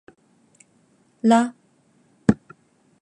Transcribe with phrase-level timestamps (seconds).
[1.23, 1.39] ら